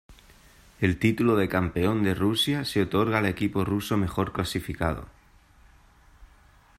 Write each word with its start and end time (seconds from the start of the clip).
El 0.79 0.97
título 0.97 1.35
de 1.35 1.47
Campeón 1.47 2.01
de 2.01 2.15
Rusia 2.15 2.65
se 2.65 2.81
otorga 2.81 3.19
al 3.19 3.27
equipo 3.27 3.63
ruso 3.65 3.97
mejor 3.97 4.31
clasificado. 4.31 5.05